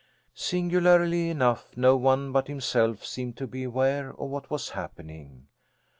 Singularly 0.33 1.29
enough 1.29 1.77
no 1.77 1.95
one 1.95 2.31
but 2.31 2.47
himself 2.47 3.05
seemed 3.05 3.37
to 3.37 3.45
be 3.45 3.65
aware 3.65 4.09
of 4.13 4.31
what 4.31 4.49
was 4.49 4.69
happening. 4.69 5.45